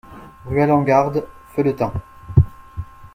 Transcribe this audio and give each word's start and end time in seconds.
Rue 0.45 0.59
Alengarde, 0.63 1.27
Felletin 1.53 1.91